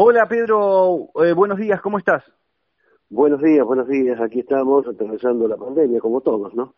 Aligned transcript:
Hola 0.00 0.28
Pedro, 0.28 1.08
eh, 1.24 1.32
buenos 1.32 1.58
días, 1.58 1.80
¿cómo 1.80 1.98
estás? 1.98 2.22
Buenos 3.10 3.42
días, 3.42 3.66
buenos 3.66 3.88
días. 3.88 4.20
Aquí 4.20 4.38
estamos 4.38 4.86
atravesando 4.86 5.48
la 5.48 5.56
pandemia, 5.56 5.98
como 5.98 6.20
todos, 6.20 6.54
¿no? 6.54 6.76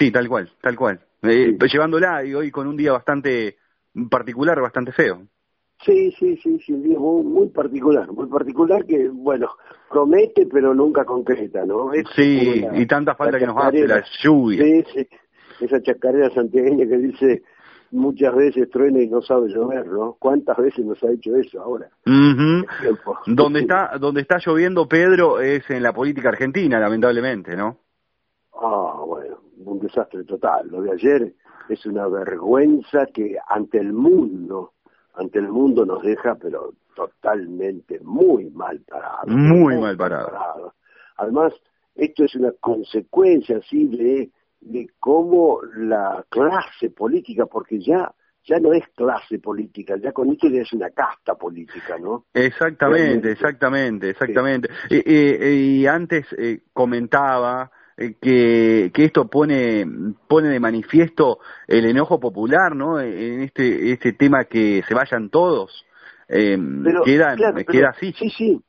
Sí, 0.00 0.10
tal 0.10 0.28
cual, 0.28 0.50
tal 0.60 0.74
cual. 0.74 0.98
Eh, 1.22 1.56
Llevándola 1.72 2.24
y 2.24 2.34
hoy 2.34 2.50
con 2.50 2.66
un 2.66 2.76
día 2.76 2.90
bastante 2.90 3.56
particular, 4.10 4.60
bastante 4.60 4.90
feo. 4.90 5.28
Sí, 5.84 6.10
sí, 6.18 6.36
sí, 6.42 6.58
sí, 6.58 6.72
un 6.72 6.82
día 6.82 6.98
muy, 6.98 7.22
muy 7.22 7.48
particular, 7.50 8.10
muy 8.10 8.26
particular 8.26 8.84
que, 8.84 9.08
bueno, 9.08 9.50
promete 9.88 10.46
pero 10.46 10.74
nunca 10.74 11.04
concreta, 11.04 11.64
¿no? 11.64 11.92
Es 11.92 12.04
sí, 12.16 12.66
y 12.74 12.84
tanta 12.86 13.14
falta 13.14 13.38
que 13.38 13.46
nos 13.46 13.58
hace 13.58 13.86
la 13.86 14.04
lluvia. 14.24 14.64
Sí, 14.64 14.84
sí, 14.92 15.08
esa 15.60 15.80
chacarera 15.80 16.28
santiagueña 16.30 16.84
que 16.88 16.96
dice 16.96 17.42
muchas 17.92 18.34
veces 18.34 18.70
truena 18.70 19.00
y 19.00 19.08
no 19.08 19.22
sabe 19.22 19.48
llover, 19.48 19.86
¿no? 19.86 20.16
¿Cuántas 20.18 20.56
veces 20.56 20.84
nos 20.84 21.02
ha 21.02 21.10
hecho 21.10 21.36
eso 21.36 21.60
ahora? 21.60 21.88
Donde 23.26 23.60
está, 23.60 23.98
donde 23.98 24.20
está 24.20 24.38
lloviendo 24.38 24.88
Pedro 24.88 25.40
es 25.40 25.68
en 25.70 25.82
la 25.82 25.92
política 25.92 26.28
argentina, 26.28 26.78
lamentablemente, 26.78 27.56
¿no? 27.56 27.78
Ah, 28.54 29.02
bueno, 29.06 29.38
un 29.64 29.80
desastre 29.80 30.24
total. 30.24 30.68
Lo 30.68 30.82
de 30.82 30.92
ayer 30.92 31.34
es 31.68 31.86
una 31.86 32.06
vergüenza 32.08 33.06
que 33.06 33.36
ante 33.48 33.78
el 33.78 33.92
mundo, 33.92 34.72
ante 35.14 35.38
el 35.38 35.48
mundo 35.48 35.84
nos 35.84 36.02
deja, 36.02 36.34
pero 36.34 36.74
totalmente 36.94 38.00
muy 38.00 38.50
mal 38.50 38.80
parado. 38.80 39.28
Muy, 39.28 39.78
mal 39.78 39.96
parado. 39.96 40.74
Además, 41.16 41.52
esto 41.94 42.24
es 42.24 42.34
una 42.34 42.52
consecuencia 42.60 43.58
así 43.58 43.86
de 43.86 44.30
de 44.60 44.90
cómo 44.98 45.60
la 45.76 46.24
clase 46.28 46.90
política, 46.90 47.46
porque 47.46 47.80
ya 47.80 48.12
ya 48.44 48.58
no 48.58 48.72
es 48.72 48.84
clase 48.96 49.38
política, 49.38 49.96
ya 49.96 50.12
con 50.12 50.30
esto 50.30 50.48
ya 50.48 50.62
es 50.62 50.72
una 50.72 50.90
casta 50.90 51.34
política, 51.34 51.98
¿no? 51.98 52.24
Exactamente, 52.32 53.32
exactamente, 53.32 54.10
exactamente. 54.10 54.68
Y, 54.88 55.86
antes 55.86 56.26
eh, 56.38 56.62
comentaba 56.72 57.70
eh, 57.96 58.14
que, 58.20 58.90
que 58.94 59.04
esto 59.04 59.28
pone 59.28 59.84
pone 60.26 60.48
de 60.48 60.58
manifiesto 60.58 61.38
el 61.66 61.84
enojo 61.84 62.18
popular, 62.18 62.74
¿no? 62.74 62.98
En 62.98 63.42
este 63.42 63.92
este 63.92 64.14
tema 64.14 64.44
que 64.44 64.82
se 64.86 64.94
vayan 64.94 65.28
todos. 65.28 65.84
Eh, 66.28 66.56
queda, 67.04 67.36
queda 67.66 67.90
así. 67.90 68.12
Sí, 68.18 68.30
sí, 68.30 68.62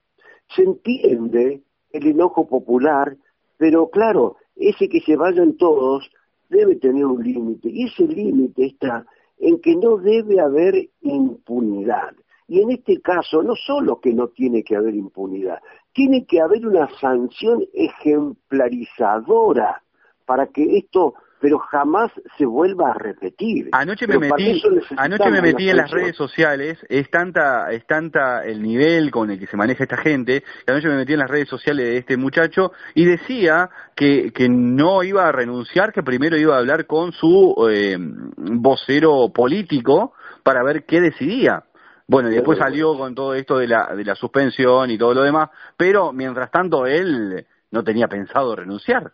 se 0.55 0.63
entiende 0.63 1.61
el 1.91 2.07
enojo 2.07 2.47
popular, 2.47 3.15
pero 3.57 3.89
claro, 3.89 4.37
ese 4.69 4.87
que 4.87 5.01
se 5.01 5.15
vayan 5.15 5.57
todos 5.57 6.09
debe 6.49 6.75
tener 6.75 7.05
un 7.05 7.23
límite, 7.23 7.69
y 7.69 7.85
ese 7.85 8.07
límite 8.07 8.65
está 8.65 9.05
en 9.37 9.59
que 9.59 9.75
no 9.75 9.97
debe 9.97 10.39
haber 10.39 10.89
impunidad. 11.01 12.13
Y 12.47 12.61
en 12.61 12.71
este 12.71 13.01
caso, 13.01 13.43
no 13.43 13.55
solo 13.55 14.01
que 14.01 14.13
no 14.13 14.27
tiene 14.27 14.63
que 14.63 14.75
haber 14.75 14.93
impunidad, 14.93 15.59
tiene 15.93 16.25
que 16.25 16.41
haber 16.41 16.67
una 16.67 16.89
sanción 16.99 17.65
ejemplarizadora 17.73 19.81
para 20.25 20.47
que 20.47 20.77
esto 20.77 21.13
pero 21.41 21.57
jamás 21.57 22.11
se 22.37 22.45
vuelva 22.45 22.91
a 22.91 22.93
repetir. 22.93 23.69
Anoche 23.71 24.05
me 24.05 24.19
metí, 24.19 24.61
anoche 24.95 25.31
me 25.31 25.41
metí 25.41 25.69
en 25.69 25.77
las 25.77 25.89
redes 25.89 26.15
sociales, 26.15 26.77
es 26.87 27.09
tanta, 27.09 27.71
es 27.71 27.85
tanta 27.87 28.45
el 28.45 28.61
nivel 28.61 29.09
con 29.09 29.31
el 29.31 29.39
que 29.39 29.47
se 29.47 29.57
maneja 29.57 29.83
esta 29.83 29.97
gente, 29.97 30.43
que 30.65 30.71
anoche 30.71 30.87
me 30.87 30.97
metí 30.97 31.13
en 31.13 31.19
las 31.19 31.29
redes 31.29 31.49
sociales 31.49 31.85
de 31.85 31.97
este 31.97 32.15
muchacho 32.15 32.71
y 32.93 33.05
decía 33.05 33.71
que, 33.95 34.31
que 34.31 34.47
no 34.49 35.03
iba 35.03 35.27
a 35.27 35.31
renunciar, 35.31 35.91
que 35.91 36.03
primero 36.03 36.37
iba 36.37 36.55
a 36.55 36.59
hablar 36.59 36.85
con 36.85 37.11
su 37.11 37.55
eh, 37.71 37.97
vocero 38.37 39.31
político 39.33 40.13
para 40.43 40.63
ver 40.63 40.85
qué 40.85 41.01
decidía. 41.01 41.63
Bueno, 42.07 42.29
y 42.29 42.35
después 42.35 42.59
salió 42.59 42.95
con 42.97 43.15
todo 43.15 43.33
esto 43.33 43.57
de 43.57 43.67
la, 43.67 43.95
de 43.95 44.03
la 44.03 44.15
suspensión 44.15 44.91
y 44.91 44.97
todo 44.97 45.13
lo 45.13 45.23
demás, 45.23 45.49
pero 45.75 46.13
mientras 46.13 46.51
tanto 46.51 46.85
él 46.85 47.47
no 47.71 47.83
tenía 47.83 48.07
pensado 48.07 48.55
renunciar. 48.55 49.13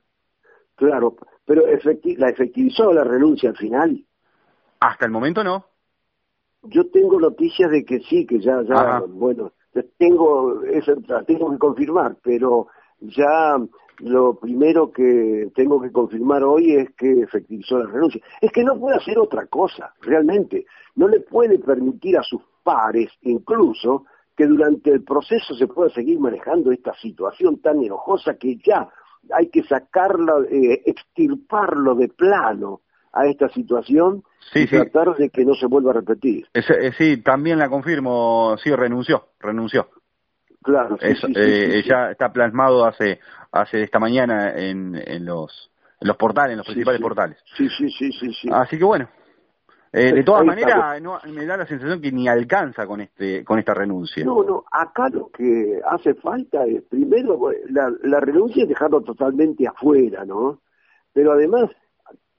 Claro, 0.78 1.16
pero 1.44 1.64
¿la 1.66 2.30
efectivizó 2.30 2.94
la 2.94 3.04
renuncia 3.04 3.50
al 3.50 3.58
final? 3.58 4.06
Hasta 4.80 5.06
el 5.06 5.12
momento 5.12 5.44
no. 5.44 5.66
Yo 6.62 6.90
tengo 6.92 7.20
noticias 7.20 7.72
de 7.72 7.84
que 7.84 8.00
sí, 8.02 8.28
que 8.28 8.40
ya, 8.40 8.62
ya, 8.62 9.02
bueno, 9.08 9.54
tengo, 9.98 10.64
eso, 10.64 10.94
tengo 11.26 11.52
que 11.52 11.58
confirmar, 11.58 12.18
pero 12.22 12.68
ya 13.00 13.58
lo 14.00 14.36
primero 14.36 14.92
que 14.92 15.52
tengo 15.56 15.82
que 15.82 15.92
confirmar 15.92 16.44
hoy 16.44 16.76
es 16.76 16.92
que 16.96 17.22
efectivizó 17.22 17.80
la 17.80 17.90
renuncia. 17.90 18.22
Es 18.40 18.52
que 18.52 18.64
no 18.64 18.80
puede 18.80 18.98
hacer 18.98 19.18
otra 19.18 19.48
cosa, 19.48 19.94
realmente. 20.02 20.68
No 20.96 21.08
le 21.08 21.22
puede 21.22 21.58
permitir 21.58 22.18
a 22.18 22.24
sus 22.24 22.42
pares, 22.62 23.10
incluso, 23.22 24.06
que 24.36 24.46
durante 24.46 24.92
el 24.92 25.04
proceso 25.04 25.56
se 25.56 25.66
pueda 25.66 25.90
seguir 25.90 26.20
manejando 26.20 26.72
esta 26.72 26.94
situación 26.96 27.60
tan 27.62 27.82
enojosa 27.82 28.36
que 28.36 28.58
ya 28.58 28.88
hay 29.34 29.50
que 29.50 29.64
sacarlo, 29.64 30.44
eh, 30.44 30.84
extirparlo 30.86 31.96
de 31.96 32.10
plano 32.10 32.82
a 33.14 33.26
esta 33.26 33.50
situación 33.50 34.24
y 34.54 34.68
tratar 34.68 35.16
de 35.16 35.30
que 35.30 35.44
no 35.44 35.56
se 35.56 35.66
vuelva 35.66 35.92
a 35.92 35.96
repetir. 35.96 36.48
Eh, 36.54 36.92
sí, 36.98 37.18
también 37.18 37.60
la 37.60 37.70
confirmo, 37.70 38.56
sí, 38.64 38.74
renunció, 38.74 39.30
renunció. 39.40 39.90
Claro, 40.64 40.98
sí, 41.00 41.34
eh, 41.36 41.84
ya 41.88 42.12
está 42.12 42.32
plasmado 42.34 42.86
hace 42.86 43.20
hace 43.52 43.84
esta 43.84 44.00
mañana 44.00 44.54
en, 44.56 44.96
en 44.96 45.26
los 45.26 45.72
en 46.00 46.08
los 46.08 46.18
portales, 46.18 46.52
en 46.52 46.58
los 46.58 46.68
principales 46.68 47.02
portales. 47.02 47.38
Sí, 47.56 47.70
sí, 47.70 47.90
sí, 47.90 48.12
sí, 48.12 48.34
sí. 48.34 48.50
Así 48.52 48.78
que 48.78 48.84
bueno, 48.84 49.10
eh, 49.98 50.14
de 50.14 50.24
todas 50.24 50.46
maneras, 50.46 51.02
no, 51.02 51.20
me 51.34 51.46
da 51.46 51.58
la 51.58 51.66
sensación 51.66 52.02
que 52.02 52.12
ni 52.12 52.28
alcanza 52.28 52.86
con 52.86 53.02
este 53.02 53.44
con 53.44 53.60
esta 53.60 53.74
renuncia. 53.74 54.24
No, 54.24 54.44
no, 54.44 54.64
acá 54.72 55.10
lo 55.10 55.30
que 55.30 55.80
hace 55.90 56.14
falta 56.16 56.66
es, 56.66 56.84
primero, 56.84 57.40
la, 57.70 57.92
la 58.04 58.20
renuncia 58.20 58.64
es 58.64 58.70
dejarlo 58.70 59.02
totalmente 59.02 59.68
afuera, 59.68 60.26
¿no? 60.26 60.62
Pero 61.14 61.32
además, 61.32 61.72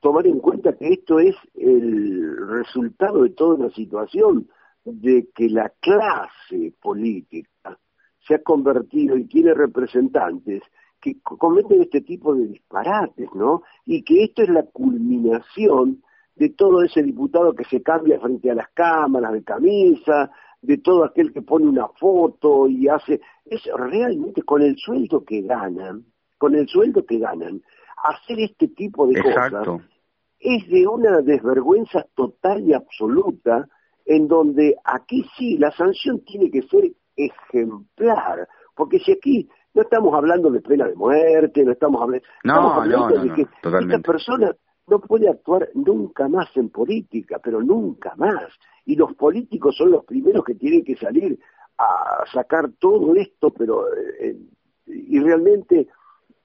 tomar 0.01 0.27
en 0.27 0.39
cuenta 0.39 0.75
que 0.75 0.89
esto 0.93 1.19
es 1.19 1.35
el 1.55 2.37
resultado 2.49 3.23
de 3.23 3.31
toda 3.31 3.57
una 3.57 3.71
situación 3.71 4.49
de 4.85 5.29
que 5.35 5.49
la 5.49 5.73
clase 5.81 6.73
política 6.81 7.79
se 8.27 8.35
ha 8.35 8.43
convertido 8.43 9.17
y 9.17 9.25
tiene 9.25 9.55
representantes 9.55 10.63
que 11.01 11.21
cometen 11.23 11.83
este 11.83 12.01
tipo 12.01 12.35
de 12.35 12.47
disparates, 12.47 13.29
¿no? 13.35 13.63
Y 13.87 14.03
que 14.03 14.25
esto 14.25 14.43
es 14.43 14.49
la 14.49 14.65
culminación 14.65 16.03
de 16.39 16.51
todo 16.51 16.83
ese 16.83 17.03
diputado 17.03 17.55
que 17.55 17.65
se 17.65 17.83
cambia 17.83 18.21
frente 18.21 18.51
a 18.51 18.55
las 18.55 18.69
cámaras 18.69 19.33
de 19.33 19.43
camisa, 19.43 20.31
de 20.63 20.79
todo 20.79 21.05
aquel 21.05 21.33
que 21.33 21.43
pone 21.43 21.67
una 21.67 21.89
foto 21.89 22.69
y 22.69 22.89
hace, 22.89 23.21
es 23.45 23.63
realmente 23.77 24.43
con 24.43 24.63
el 24.63 24.77
sueldo 24.77 25.25
que 25.25 25.43
ganan, 25.43 26.05
con 26.37 26.55
el 26.55 26.69
sueldo 26.69 27.05
que 27.05 27.19
ganan, 27.19 27.61
hacer 28.05 28.41
este 28.41 28.69
tipo 28.69 29.07
de 29.07 29.21
cosas 29.21 29.53
es 30.41 30.69
de 30.69 30.87
una 30.87 31.21
desvergüenza 31.21 32.07
total 32.15 32.63
y 32.63 32.73
absoluta, 32.73 33.67
en 34.07 34.29
donde 34.29 34.77
aquí 34.85 35.25
sí 35.37 35.59
la 35.59 35.73
sanción 35.73 36.21
tiene 36.25 36.51
que 36.51 36.63
ser 36.63 36.93
ejemplar, 37.17 38.49
porque 38.77 39.01
si 39.01 39.13
aquí 39.13 39.49
no 39.75 39.83
estamos 39.83 40.15
hablando 40.15 40.51
de 40.51 40.61
pena 40.61 40.87
de 40.87 40.95
muerte, 40.95 41.65
no 41.65 41.73
estamos 41.73 42.01
hablando, 42.01 42.27
no, 42.45 43.09
de 43.09 43.35
que 43.35 43.43
esta 43.43 43.99
persona 43.99 44.55
no 44.89 45.01
puede 45.01 45.29
actuar 45.29 45.69
nunca 45.75 46.29
más 46.29 46.49
en 46.57 46.71
política, 46.71 47.41
pero 47.43 47.63
nunca 47.63 48.15
más. 48.17 48.45
Y 48.85 48.97
los 48.97 49.15
políticos 49.15 49.77
son 49.77 49.91
los 49.91 50.05
primeros 50.05 50.45
que 50.45 50.55
tienen 50.55 50.85
que 50.85 50.97
salir 50.97 51.39
a 51.79 52.25
sacar 52.33 52.71
todo 52.79 53.15
esto, 53.15 53.51
pero 53.51 53.85
eh, 54.21 54.37
y 54.87 55.21
realmente 55.21 55.89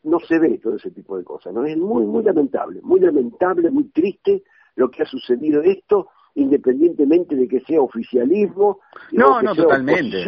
no 0.03 0.20
se 0.20 0.38
ve 0.38 0.59
todo 0.59 0.76
ese 0.76 0.92
tipo 0.92 1.18
de 1.18 1.24
cosas. 1.24 1.53
¿no? 1.53 1.66
Es 1.66 1.78
muy, 1.78 2.06
muy 2.06 2.24
lamentable, 2.24 2.82
muy 2.84 3.00
lamentable, 3.00 3.72
muy 3.72 3.86
triste 3.86 4.44
lo 4.76 4.90
que 4.90 5.03
ha 5.03 5.06
sucedido 5.06 5.62
esto, 5.62 6.09
independientemente 6.36 7.36
de 7.36 7.48
que 7.48 7.62
sea 7.62 7.82
oficialismo. 7.82 8.80
No, 9.12 9.42
no, 9.42 9.56
totalmente. 9.56 10.26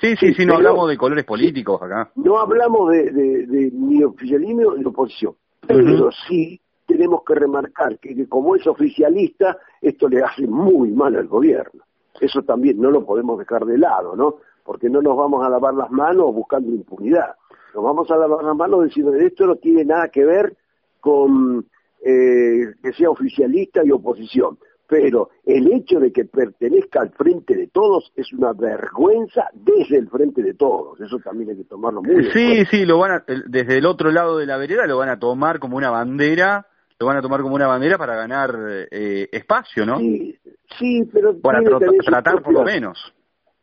Sí, 0.00 0.14
sí, 0.16 0.32
sí, 0.32 0.46
no 0.46 0.54
hablamos 0.54 0.88
de 0.88 0.96
colores 0.96 1.24
políticos 1.24 1.82
acá. 1.82 2.10
No 2.14 2.38
hablamos 2.38 2.90
de, 2.90 3.10
de, 3.10 3.70
ni 3.72 4.02
oficialismo 4.04 4.76
ni 4.76 4.84
oposición, 4.84 5.34
pero 5.66 6.10
sí 6.28 6.60
tenemos 6.88 7.22
que 7.22 7.34
remarcar 7.34 7.98
que, 7.98 8.26
como 8.28 8.56
es 8.56 8.66
oficialista, 8.66 9.58
esto 9.80 10.08
le 10.08 10.22
hace 10.22 10.46
muy 10.46 10.90
mal 10.90 11.14
al 11.16 11.28
gobierno. 11.28 11.84
Eso 12.18 12.42
también 12.42 12.80
no 12.80 12.90
lo 12.90 13.04
podemos 13.04 13.38
dejar 13.38 13.66
de 13.66 13.76
lado, 13.76 14.16
¿no? 14.16 14.36
Porque 14.64 14.88
no 14.88 15.02
nos 15.02 15.14
vamos 15.14 15.44
a 15.44 15.50
lavar 15.50 15.74
las 15.74 15.90
manos 15.90 16.34
buscando 16.34 16.72
impunidad. 16.72 17.36
Nos 17.74 17.84
vamos 17.84 18.10
a 18.10 18.16
lavar 18.16 18.42
las 18.42 18.56
manos 18.56 18.84
diciendo 18.86 19.12
que 19.12 19.26
esto 19.26 19.46
no 19.46 19.56
tiene 19.56 19.84
nada 19.84 20.08
que 20.08 20.24
ver 20.24 20.56
con 20.98 21.66
eh, 22.02 22.72
que 22.82 22.92
sea 22.94 23.10
oficialista 23.10 23.82
y 23.84 23.90
oposición. 23.90 24.58
Pero 24.88 25.28
el 25.44 25.70
hecho 25.70 26.00
de 26.00 26.10
que 26.10 26.24
pertenezca 26.24 27.02
al 27.02 27.10
frente 27.10 27.54
de 27.54 27.66
todos 27.66 28.10
es 28.16 28.32
una 28.32 28.54
vergüenza 28.54 29.50
desde 29.52 29.98
el 29.98 30.08
frente 30.08 30.42
de 30.42 30.54
todos. 30.54 30.98
Eso 31.02 31.18
también 31.18 31.50
hay 31.50 31.56
que 31.58 31.64
tomarlo 31.64 32.02
muy 32.02 32.16
bien. 32.16 32.32
Sí, 32.32 32.64
sí, 32.70 32.86
lo 32.86 32.98
van 32.98 33.10
a, 33.10 33.24
desde 33.46 33.76
el 33.76 33.84
otro 33.84 34.10
lado 34.10 34.38
de 34.38 34.46
la 34.46 34.56
vereda 34.56 34.86
lo 34.86 34.96
van 34.96 35.10
a 35.10 35.18
tomar 35.18 35.58
como 35.58 35.76
una 35.76 35.90
bandera 35.90 36.66
lo 36.98 37.06
van 37.06 37.16
a 37.16 37.22
tomar 37.22 37.42
como 37.42 37.54
una 37.54 37.66
bandera 37.66 37.96
para 37.96 38.16
ganar 38.16 38.56
eh, 38.90 39.28
espacio, 39.30 39.86
¿no? 39.86 39.98
Sí, 39.98 40.36
sí 40.78 41.02
pero... 41.12 41.38
Para 41.40 41.62
tratar 41.62 42.42
por 42.42 42.52
lo 42.52 42.64
menos. 42.64 42.98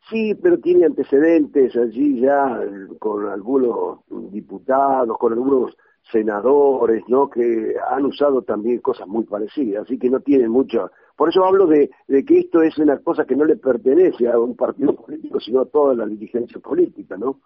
Sí, 0.09 0.35
pero 0.35 0.59
tiene 0.59 0.85
antecedentes 0.85 1.75
allí 1.75 2.21
ya 2.21 2.59
con 2.99 3.27
algunos 3.27 3.99
diputados, 4.31 5.17
con 5.17 5.33
algunos 5.33 5.75
senadores, 6.11 7.03
¿no? 7.07 7.29
Que 7.29 7.73
han 7.89 8.05
usado 8.05 8.43
también 8.43 8.79
cosas 8.79 9.07
muy 9.07 9.23
parecidas, 9.23 9.83
así 9.83 9.97
que 9.97 10.09
no 10.09 10.19
tienen 10.19 10.51
mucho. 10.51 10.91
Por 11.17 11.29
eso 11.29 11.43
hablo 11.43 11.65
de, 11.65 11.89
que 12.07 12.39
esto 12.39 12.61
es 12.61 12.77
una 12.77 12.99
cosa 12.99 13.25
que 13.25 13.35
no 13.35 13.45
le 13.45 13.57
pertenece 13.57 14.29
a 14.29 14.38
un 14.38 14.55
partido 14.55 14.95
político, 14.95 15.39
sino 15.39 15.61
a 15.61 15.65
toda 15.65 15.95
la 15.95 16.05
dirigencia 16.05 16.59
política, 16.59 17.17
¿no? 17.17 17.39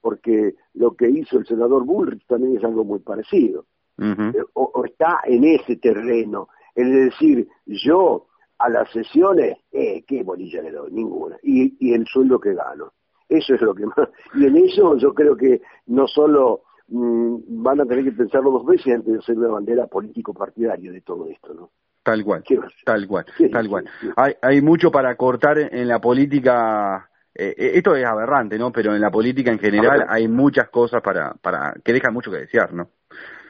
Porque 0.00 0.54
lo 0.74 0.94
que 0.94 1.08
hizo 1.08 1.38
el 1.38 1.46
senador 1.46 1.84
Bullrich 1.84 2.24
también 2.26 2.56
es 2.56 2.64
algo 2.64 2.84
muy 2.84 3.00
parecido. 3.00 3.64
Eh, 3.98 4.32
o, 4.54 4.84
está 4.84 5.20
en 5.24 5.44
ese 5.44 5.76
terreno, 5.76 6.48
es 6.74 6.90
decir, 6.90 7.48
yo 7.66 8.26
a 8.58 8.68
las 8.68 8.90
sesiones, 8.90 9.58
eh, 9.72 10.04
¿qué 10.06 10.22
bolilla 10.22 10.62
le 10.62 10.70
doy? 10.70 10.90
Ninguna. 10.92 11.36
Y, 11.42 11.76
y 11.78 11.92
el 11.94 12.06
sueldo 12.06 12.40
que 12.40 12.54
gano. 12.54 12.92
Eso 13.28 13.54
es 13.54 13.60
lo 13.60 13.74
que 13.74 13.86
más. 13.86 14.08
Y 14.34 14.46
en 14.46 14.56
eso 14.56 14.96
yo 14.96 15.14
creo 15.14 15.36
que 15.36 15.62
no 15.86 16.06
solo 16.06 16.62
mm, 16.88 17.62
van 17.62 17.80
a 17.80 17.86
tener 17.86 18.04
que 18.04 18.12
pensarlo 18.12 18.50
dos 18.50 18.66
veces 18.66 18.94
antes 18.94 19.12
de 19.12 19.18
hacer 19.18 19.38
una 19.38 19.48
bandera 19.48 19.86
político-partidaria 19.86 20.92
de 20.92 21.00
todo 21.00 21.26
esto, 21.28 21.54
¿no? 21.54 21.70
Tal 22.02 22.22
cual, 22.22 22.44
tal 22.84 23.06
cual, 23.06 23.24
tal 23.50 23.66
cual. 23.66 23.88
Hay, 24.16 24.34
hay 24.42 24.60
mucho 24.60 24.90
para 24.90 25.16
cortar 25.16 25.56
en 25.58 25.88
la 25.88 26.00
política. 26.00 27.08
Eh, 27.34 27.54
eh, 27.56 27.70
esto 27.76 27.96
es 27.96 28.04
aberrante, 28.04 28.58
¿no? 28.58 28.70
Pero 28.70 28.94
en 28.94 29.00
la 29.00 29.10
política 29.10 29.50
en 29.50 29.58
general 29.58 30.04
hay 30.06 30.28
muchas 30.28 30.68
cosas 30.68 31.00
para, 31.00 31.32
para 31.32 31.72
que 31.82 31.94
dejan 31.94 32.12
mucho 32.12 32.30
que 32.30 32.40
desear, 32.40 32.74
¿no? 32.74 32.90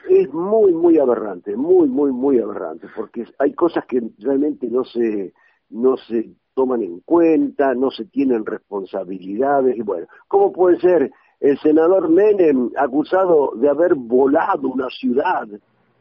Es 0.09 0.33
muy, 0.33 0.73
muy 0.73 0.97
aberrante, 0.97 1.55
muy, 1.55 1.87
muy, 1.87 2.11
muy 2.11 2.39
aberrante, 2.39 2.87
porque 2.95 3.25
hay 3.39 3.53
cosas 3.53 3.85
que 3.85 4.01
realmente 4.19 4.67
no 4.69 4.83
se, 4.83 5.33
no 5.69 5.97
se 5.97 6.29
toman 6.53 6.83
en 6.83 6.99
cuenta, 7.01 7.73
no 7.73 7.91
se 7.91 8.05
tienen 8.05 8.45
responsabilidades, 8.45 9.77
y 9.77 9.81
bueno, 9.81 10.07
¿cómo 10.27 10.51
puede 10.51 10.79
ser 10.79 11.11
el 11.39 11.57
senador 11.59 12.09
Menem 12.09 12.71
acusado 12.77 13.51
de 13.55 13.69
haber 13.69 13.95
volado 13.95 14.69
una 14.69 14.89
ciudad 14.89 15.47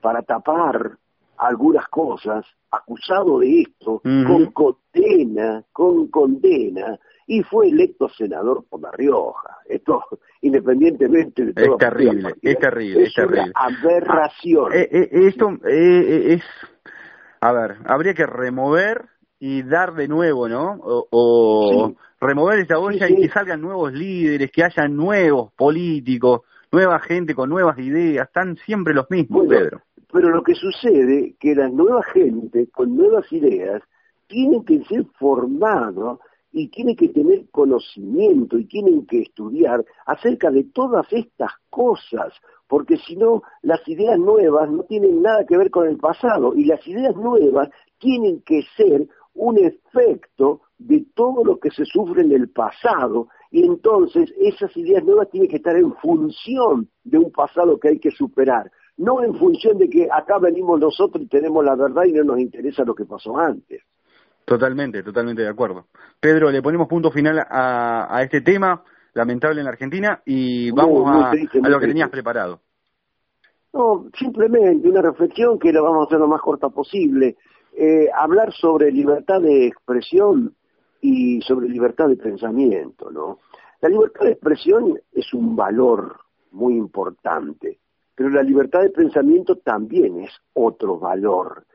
para 0.00 0.22
tapar 0.22 0.96
algunas 1.36 1.88
cosas, 1.88 2.46
acusado 2.70 3.40
de 3.40 3.62
esto, 3.62 4.00
con 4.00 4.52
condena, 4.52 5.64
con 5.72 6.08
condena, 6.08 6.98
y 7.26 7.42
fue 7.42 7.68
electo 7.68 8.08
senador 8.08 8.64
por 8.68 8.80
La 8.80 8.90
Rioja. 8.92 9.58
Esto, 9.66 10.02
independientemente 10.42 11.46
de 11.46 11.52
todo. 11.52 11.74
Es 11.74 11.78
terrible, 11.78 12.34
es 12.42 12.58
terrible, 12.58 13.02
es, 13.04 13.14
terrible. 13.14 13.52
aberración. 13.54 14.72
Ah, 14.72 14.76
eh, 14.76 14.88
eh, 14.90 15.08
esto 15.12 15.50
eh, 15.66 16.34
es, 16.34 16.42
a 17.40 17.52
ver, 17.52 17.76
habría 17.86 18.14
que 18.14 18.26
remover 18.26 19.06
y 19.38 19.62
dar 19.62 19.94
de 19.94 20.08
nuevo, 20.08 20.48
¿no? 20.48 20.78
O, 20.82 21.94
remover 22.20 22.60
esa 22.60 22.78
olla 22.78 23.08
y 23.08 23.16
que 23.16 23.28
salgan 23.28 23.60
nuevos 23.60 23.92
líderes, 23.92 24.50
que 24.50 24.64
haya 24.64 24.88
nuevos 24.88 25.52
políticos, 25.52 26.40
nueva 26.72 26.98
gente 27.00 27.34
con 27.34 27.50
nuevas 27.50 27.78
ideas, 27.78 28.26
están 28.28 28.56
siempre 28.64 28.94
los 28.94 29.10
mismos, 29.10 29.46
Pedro. 29.46 29.82
Pero 30.10 30.30
lo 30.30 30.42
que 30.42 30.54
sucede 30.54 31.34
que 31.38 31.54
la 31.54 31.68
nueva 31.68 32.02
gente 32.02 32.68
con 32.70 32.96
nuevas 32.96 33.30
ideas 33.32 33.82
tienen 34.26 34.64
que 34.64 34.82
ser 34.84 35.04
formados 35.18 36.20
y 36.56 36.68
tienen 36.68 36.94
que 36.94 37.08
tener 37.08 37.50
conocimiento 37.50 38.56
y 38.56 38.64
tienen 38.66 39.04
que 39.06 39.22
estudiar 39.22 39.84
acerca 40.06 40.52
de 40.52 40.62
todas 40.62 41.04
estas 41.12 41.50
cosas, 41.68 42.32
porque 42.68 42.96
si 42.96 43.16
no, 43.16 43.42
las 43.62 43.86
ideas 43.88 44.16
nuevas 44.20 44.70
no 44.70 44.84
tienen 44.84 45.20
nada 45.20 45.44
que 45.46 45.56
ver 45.56 45.70
con 45.72 45.88
el 45.88 45.98
pasado 45.98 46.54
y 46.54 46.64
las 46.66 46.86
ideas 46.86 47.16
nuevas 47.16 47.70
tienen 47.98 48.40
que 48.42 48.62
ser 48.76 49.08
un 49.34 49.58
efecto 49.58 50.60
de 50.78 51.04
todo 51.16 51.44
lo 51.44 51.58
que 51.58 51.70
se 51.72 51.84
sufre 51.84 52.22
en 52.22 52.30
el 52.30 52.48
pasado 52.50 53.26
y 53.50 53.64
entonces 53.64 54.32
esas 54.38 54.76
ideas 54.76 55.02
nuevas 55.02 55.30
tienen 55.30 55.50
que 55.50 55.56
estar 55.56 55.76
en 55.76 55.92
función 55.96 56.88
de 57.02 57.18
un 57.18 57.32
pasado 57.32 57.80
que 57.80 57.88
hay 57.88 57.98
que 57.98 58.12
superar, 58.12 58.70
no 58.96 59.24
en 59.24 59.34
función 59.34 59.76
de 59.76 59.90
que 59.90 60.08
acá 60.08 60.38
venimos 60.38 60.78
nosotros 60.78 61.24
y 61.24 61.26
tenemos 61.26 61.64
la 61.64 61.74
verdad 61.74 62.04
y 62.04 62.12
no 62.12 62.22
nos 62.22 62.38
interesa 62.38 62.84
lo 62.84 62.94
que 62.94 63.06
pasó 63.06 63.36
antes. 63.36 63.82
Totalmente, 64.44 65.02
totalmente 65.02 65.42
de 65.42 65.48
acuerdo. 65.48 65.86
Pedro, 66.20 66.50
le 66.50 66.62
ponemos 66.62 66.86
punto 66.86 67.10
final 67.10 67.38
a, 67.48 68.20
este 68.22 68.42
tema 68.42 68.82
lamentable 69.14 69.60
en 69.60 69.64
la 69.64 69.70
Argentina 69.70 70.20
y 70.24 70.70
vamos 70.70 71.08
a, 71.08 71.32
lo 71.68 71.80
que 71.80 71.86
tenías 71.86 72.10
preparado. 72.10 72.60
No, 73.72 74.06
simplemente 74.18 74.88
una 74.88 75.02
reflexión 75.02 75.58
que 75.58 75.72
la 75.72 75.80
vamos 75.80 76.02
a 76.02 76.06
hacer 76.06 76.18
lo 76.18 76.28
más 76.28 76.40
corta 76.40 76.68
posible. 76.68 77.36
Eh, 77.76 78.08
hablar 78.14 78.52
sobre 78.52 78.92
libertad 78.92 79.40
de 79.40 79.66
expresión 79.66 80.54
y 81.00 81.40
sobre 81.42 81.68
libertad 81.68 82.08
de 82.08 82.16
pensamiento, 82.16 83.10
¿no? 83.10 83.40
La 83.80 83.88
libertad 83.88 84.24
de 84.24 84.32
expresión 84.32 84.98
es 85.12 85.34
un 85.34 85.56
valor 85.56 86.20
muy 86.52 86.74
importante, 86.74 87.80
pero 88.14 88.30
la 88.30 88.42
libertad 88.42 88.80
de 88.80 88.90
pensamiento 88.90 89.56
también 89.56 90.20
es 90.20 90.30
otro 90.54 90.98
valor. 90.98 91.66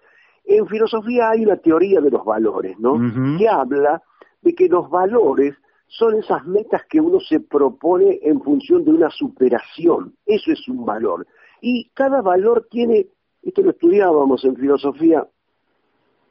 En 0.52 0.66
filosofía 0.66 1.30
hay 1.30 1.46
una 1.46 1.58
teoría 1.58 2.02
de 2.02 2.10
los 2.10 2.26
valores, 2.26 2.78
¿no? 2.80 2.98
Que 3.38 3.48
habla 3.48 4.02
de 4.42 4.56
que 4.56 4.68
los 4.68 4.90
valores 4.90 5.56
son 5.86 6.16
esas 6.16 6.44
metas 6.48 6.82
que 6.90 7.00
uno 7.00 7.20
se 7.20 7.40
propone 7.40 8.18
en 8.24 8.42
función 8.42 8.84
de 8.84 8.90
una 8.90 9.12
superación. 9.12 10.16
Eso 10.26 10.52
es 10.52 10.68
un 10.68 10.84
valor. 10.84 11.28
Y 11.62 11.92
cada 11.94 12.24
valor 12.24 12.68
tiene, 12.72 13.10
esto 13.44 13.62
lo 13.62 13.70
estudiábamos 13.70 14.44
en 14.44 14.56
filosofía, 14.56 15.28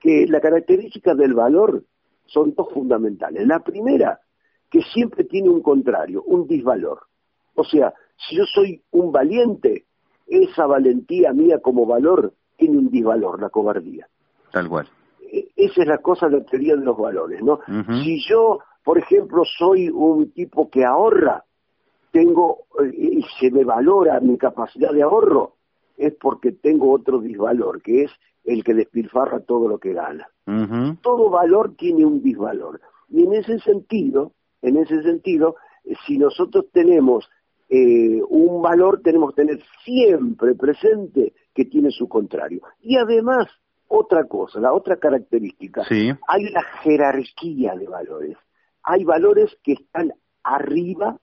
que 0.01 0.27
la 0.27 0.41
característica 0.41 1.15
del 1.15 1.35
valor 1.35 1.85
son 2.27 2.55
dos 2.57 2.73
fundamentales. 2.75 3.47
La 3.47 3.61
primera, 3.61 4.19
que 4.69 4.83
siempre 4.83 5.23
tiene 5.25 5.49
un 5.49 5.63
contrario, 5.63 6.25
un 6.25 6.49
disvalor. 6.49 7.03
O 7.55 7.63
sea, 7.63 7.95
si 8.17 8.35
yo 8.35 8.45
soy 8.47 8.83
un 8.91 9.13
valiente, 9.13 9.85
esa 10.27 10.67
valentía 10.67 11.33
mía 11.33 11.61
como 11.61 11.87
valor 11.87 12.35
tiene 12.59 12.77
un 12.77 12.91
disvalor, 12.91 13.41
la 13.41 13.49
cobardía. 13.49 14.07
Tal 14.51 14.69
cual. 14.69 14.87
E, 15.21 15.49
esa 15.57 15.83
es 15.83 15.89
la 15.89 15.99
cosa 15.99 16.29
de 16.29 16.39
la 16.39 16.45
teoría 16.45 16.77
de 16.77 16.85
los 16.85 16.99
valores, 16.99 17.43
¿no? 17.43 17.61
Si 18.03 18.21
yo, 18.29 18.59
por 18.85 18.99
ejemplo, 18.99 19.45
soy 19.45 19.89
un 19.89 20.33
tipo 20.33 20.69
que 20.69 20.85
ahorra, 20.85 21.45
tengo 22.11 22.65
eh, 22.83 22.93
y 22.95 23.25
se 23.39 23.51
me 23.51 23.65
valora 23.65 24.21
mi 24.21 24.37
capacidad 24.37 24.93
de 24.93 25.03
ahorro, 25.03 25.55
es 25.97 26.15
porque 26.21 26.53
tengo 26.53 26.93
otro 26.93 27.21
disvalor, 27.21 27.81
que 27.81 28.05
es 28.05 28.11
el 28.45 28.65
que 28.65 28.75
despilfarra 28.75 29.41
todo 29.41 29.69
lo 29.69 29.79
que 29.79 29.93
gana. 29.93 30.29
Todo 31.03 31.29
valor 31.29 31.75
tiene 31.77 32.07
un 32.07 32.23
disvalor. 32.23 32.81
Y 33.11 33.25
en 33.25 33.35
ese 33.35 33.59
sentido, 33.59 34.33
en 34.63 34.79
ese 34.79 35.03
sentido, 35.03 35.57
eh, 35.85 35.95
si 36.07 36.17
nosotros 36.19 36.67
tenemos 36.73 37.29
eh, 37.71 38.23
un 38.31 38.63
valor 38.63 39.03
tenemos 39.03 39.35
que 39.35 39.43
tener 39.45 39.63
siempre 39.85 40.55
presente 40.55 41.35
que 41.59 41.65
tiene 41.65 41.91
su 41.91 42.09
contrario. 42.09 42.61
Y 42.81 42.97
además, 42.99 43.49
otra 43.89 44.29
cosa, 44.29 44.61
la 44.61 44.73
otra 44.73 44.97
característica, 44.97 45.83
hay 45.91 46.47
una 46.47 46.63
jerarquía 46.83 47.75
de 47.75 47.89
valores. 47.89 48.37
Hay 48.85 49.03
valores 49.03 49.59
que 49.65 49.73
están 49.73 50.13
arriba 50.45 51.19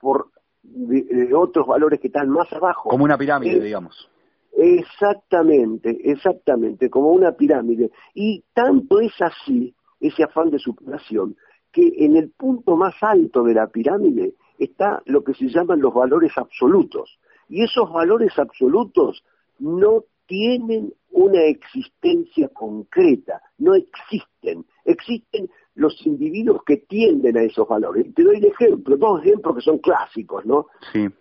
por 0.00 0.28
de, 0.62 1.34
otros 1.34 1.66
valores 1.66 2.00
que 2.00 2.06
están 2.06 2.30
más 2.30 2.50
abajo. 2.50 2.88
Como 2.88 3.04
una 3.04 3.18
pirámide, 3.18 3.60
digamos. 3.60 4.08
Exactamente, 4.56 5.90
exactamente, 6.02 6.88
como 6.88 7.10
una 7.10 7.32
pirámide. 7.32 7.90
Y 8.14 8.42
tanto 8.54 9.00
es 9.00 9.12
así, 9.20 9.74
ese 10.00 10.24
afán 10.24 10.48
de 10.48 10.58
superación, 10.58 11.36
que 11.70 11.92
en 11.98 12.16
el 12.16 12.30
punto 12.30 12.74
más 12.78 12.94
alto 13.02 13.42
de 13.42 13.52
la 13.52 13.66
pirámide 13.66 14.32
está 14.58 15.02
lo 15.04 15.22
que 15.22 15.34
se 15.34 15.48
llaman 15.48 15.82
los 15.82 15.92
valores 15.92 16.32
absolutos. 16.38 17.18
Y 17.50 17.64
esos 17.64 17.92
valores 17.92 18.32
absolutos 18.38 19.22
no 19.58 20.04
tienen 20.26 20.92
una 21.10 21.42
existencia 21.42 22.48
concreta, 22.48 23.40
no 23.58 23.74
existen. 23.74 24.64
Existen 24.84 25.48
los 25.74 26.06
individuos 26.06 26.62
que 26.64 26.78
tienden 26.78 27.36
a 27.36 27.42
esos 27.42 27.66
valores. 27.66 28.12
Te 28.14 28.22
doy 28.22 28.36
el 28.36 28.46
ejemplo, 28.46 28.96
dos 28.96 29.22
ejemplos 29.22 29.56
que 29.56 29.62
son 29.62 29.78
clásicos, 29.78 30.44
¿no? 30.44 30.66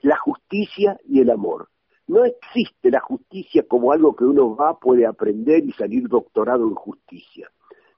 La 0.01 0.17
justicia 0.17 0.97
y 1.07 1.19
el 1.19 1.29
amor. 1.29 1.69
No 2.07 2.25
existe 2.25 2.91
la 2.91 2.99
justicia 2.99 3.63
como 3.67 3.91
algo 3.91 4.15
que 4.15 4.25
uno 4.25 4.55
va, 4.55 4.77
puede 4.77 5.05
aprender 5.05 5.63
y 5.63 5.71
salir 5.71 6.07
doctorado 6.07 6.67
en 6.67 6.75
justicia. 6.75 7.49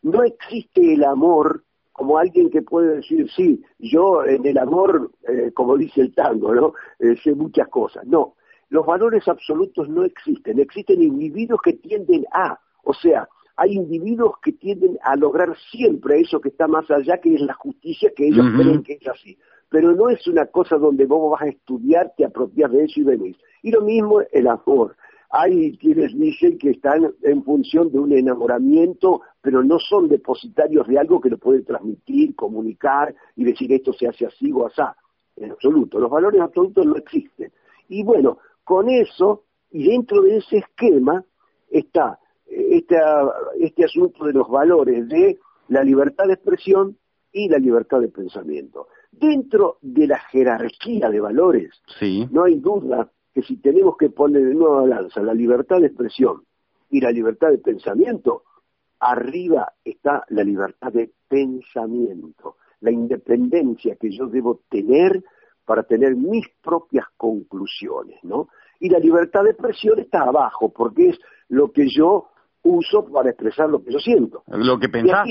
No 0.04 0.24
existe 0.24 0.94
el 0.94 1.04
amor 1.04 1.64
como 1.92 2.18
alguien 2.18 2.50
que 2.50 2.62
puede 2.62 2.98
decir, 2.98 3.30
sí, 3.32 3.64
yo 3.80 4.26
en 4.26 4.46
el 4.46 4.58
amor, 4.58 5.12
eh, 5.28 5.52
como 5.54 5.78
dice 5.78 6.02
el 6.02 6.14
tango, 6.14 6.54
¿no? 6.54 6.74
Eh, 7.00 7.16
sé 7.24 7.34
muchas 7.34 7.70
cosas. 7.70 8.06
No, 8.06 8.36
los 8.76 8.86
valores 8.86 9.26
absolutos 9.28 9.88
no 9.88 10.04
existen, 10.04 10.60
existen 10.60 11.02
individuos 11.02 11.62
que 11.64 11.74
tienden 11.74 12.26
a, 12.32 12.60
o 12.84 12.94
sea, 12.94 13.28
hay 13.56 13.72
individuos 13.72 14.34
que 14.44 14.52
tienden 14.52 15.00
a 15.02 15.16
lograr 15.16 15.56
siempre 15.72 16.20
eso 16.20 16.42
que 16.42 16.50
está 16.50 16.68
más 16.68 16.92
allá, 16.92 17.20
que 17.20 17.36
es 17.36 17.42
la 17.42 17.54
justicia, 17.54 18.12
que 18.14 18.28
ellos 18.28 18.46
creen 18.54 18.84
que 18.84 18.94
es 19.00 19.08
así. 19.08 19.38
Pero 19.70 19.94
no 19.94 20.10
es 20.10 20.28
una 20.28 20.48
cosa 20.48 20.76
donde 20.76 21.06
vos 21.06 21.32
vas 21.32 21.44
a 21.44 21.48
estudiar, 21.48 22.12
te 22.18 22.26
apropias 22.26 22.70
de 22.70 22.84
eso 22.84 23.00
y 23.00 23.04
venís. 23.04 23.38
Y 23.64 23.72
lo 23.72 23.80
mismo 23.82 24.20
el 24.30 24.48
amor. 24.48 24.98
hay 25.30 25.78
quienes 25.78 26.14
dicen 26.20 26.58
que 26.58 26.72
están 26.72 27.14
en 27.24 27.44
función 27.46 27.90
de 27.94 28.00
un 28.00 28.12
enamoramiento, 28.12 29.22
pero 29.42 29.64
no 29.64 29.80
son 29.80 30.10
depositarios 30.10 30.86
de 30.88 31.00
algo 31.00 31.22
que 31.22 31.30
lo 31.30 31.38
pueden 31.38 31.64
transmitir, 31.64 32.36
comunicar 32.36 33.16
y 33.38 33.46
decir 33.46 33.72
esto 33.72 33.94
se 33.94 34.08
hace 34.08 34.26
así 34.26 34.52
o 34.52 34.68
así. 34.68 34.82
En 35.38 35.52
absoluto, 35.52 35.98
los 35.98 36.12
valores 36.12 36.42
absolutos 36.42 36.86
no 36.86 36.98
existen. 36.98 37.52
Y 37.88 38.04
bueno, 38.04 38.40
con 38.66 38.90
eso, 38.90 39.44
y 39.72 39.88
dentro 39.88 40.22
de 40.22 40.38
ese 40.38 40.58
esquema, 40.58 41.24
está 41.70 42.20
este, 42.48 42.98
este 43.60 43.86
asunto 43.86 44.26
de 44.26 44.34
los 44.34 44.50
valores 44.50 45.08
de 45.08 45.40
la 45.70 45.84
libertad 45.84 46.26
de 46.26 46.34
expresión 46.34 46.98
y 47.32 47.48
la 47.48 47.58
libertad 47.58 48.00
de 48.00 48.10
pensamiento. 48.10 48.88
Dentro 49.12 49.78
de 49.82 50.08
la 50.08 50.20
jerarquía 50.20 51.10
de 51.10 51.20
valores, 51.20 51.72
no 52.32 52.44
hay 52.44 52.60
duda 52.60 53.10
que 53.34 53.42
si 53.44 53.58
tenemos 53.58 53.98
que 53.98 54.10
poner 54.10 54.44
en 54.44 54.58
una 54.58 54.82
balanza 54.82 55.22
la 55.22 55.34
libertad 55.34 55.80
de 55.80 55.88
expresión 55.88 56.44
y 56.90 57.02
la 57.02 57.12
libertad 57.12 57.50
de 57.50 57.58
pensamiento, 57.58 58.44
arriba 59.00 59.74
está 59.84 60.24
la 60.30 60.44
libertad 60.44 60.92
de 60.92 61.12
pensamiento, 61.28 62.56
la 62.82 62.92
independencia 62.92 63.96
que 63.98 64.10
yo 64.10 64.28
debo 64.28 64.62
tener 64.70 65.24
para 65.66 65.84
tener 65.84 66.16
mis 66.16 66.46
propias 66.62 67.06
conclusiones, 67.18 68.24
¿no? 68.24 68.48
Y 68.80 68.90
la 68.90 69.00
libertad 69.00 69.44
de 69.44 69.52
expresión 69.52 70.00
está 70.00 70.22
abajo, 70.22 70.72
porque 70.72 71.10
es 71.10 71.20
lo 71.50 71.72
que 71.72 71.88
yo 71.90 72.30
uso 72.64 73.06
para 73.12 73.30
expresar 73.30 73.70
lo 73.70 73.84
que 73.84 73.92
yo 73.92 74.00
siento. 74.00 74.44
Lo 74.48 74.80
que 74.80 74.90
pensás. 74.90 75.30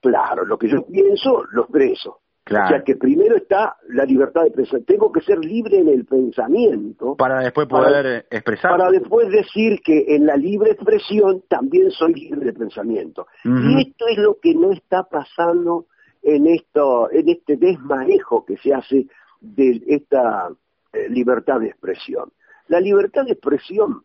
claro, 0.00 0.44
lo 0.44 0.58
que 0.58 0.68
yo 0.68 0.84
pienso, 0.86 1.44
lo 1.52 1.62
expreso. 1.62 2.20
O 2.46 2.68
sea 2.68 2.82
que 2.84 2.96
primero 2.96 3.36
está 3.36 3.76
la 3.90 4.04
libertad 4.04 4.42
de 4.42 4.50
pensar. 4.50 4.80
Tengo 4.84 5.12
que 5.12 5.20
ser 5.20 5.38
libre 5.38 5.78
en 5.78 5.88
el 5.88 6.04
pensamiento. 6.04 7.14
Para 7.14 7.40
después 7.40 7.68
poder 7.68 8.26
expresar. 8.28 8.72
Para 8.76 8.90
después 8.90 9.28
decir 9.30 9.80
que 9.84 10.16
en 10.16 10.26
la 10.26 10.36
libre 10.36 10.72
expresión 10.72 11.44
también 11.48 11.90
soy 11.92 12.14
libre 12.14 12.46
de 12.46 12.52
pensamiento. 12.52 13.26
Y 13.44 13.88
esto 13.88 14.06
es 14.08 14.18
lo 14.18 14.38
que 14.40 14.54
no 14.54 14.72
está 14.72 15.04
pasando 15.04 15.86
en, 16.22 16.46
esto, 16.46 17.10
en 17.10 17.28
este 17.28 17.56
desmanejo 17.56 18.44
que 18.44 18.56
se 18.58 18.74
hace 18.74 19.06
de 19.40 19.82
esta 19.86 20.50
eh, 20.92 21.08
libertad 21.08 21.60
de 21.60 21.68
expresión. 21.68 22.32
La 22.68 22.80
libertad 22.80 23.24
de 23.24 23.32
expresión, 23.32 24.04